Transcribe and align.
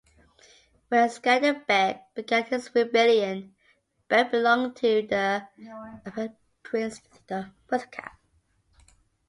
When 0.87 1.07
Skanderbeg 1.09 1.99
began 2.15 2.45
his 2.45 2.73
rebellion, 2.73 3.53
Berat 4.09 4.31
belonged 4.31 4.75
to 4.77 5.03
the 5.07 5.47
Albanian 5.67 6.35
prince 6.63 6.97
Theodore 7.01 7.51
Muzaka. 7.71 8.09